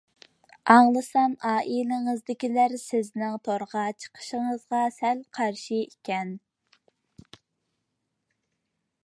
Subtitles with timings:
[0.75, 6.37] ئاڭلىسام ئائىلىڭىزدىكىلەر سىزنىڭ تورغا چىقىشىڭىزغا سەل قارشى ئىكەن.